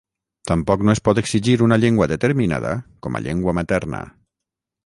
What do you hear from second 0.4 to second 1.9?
Tampoc no es pot exigir una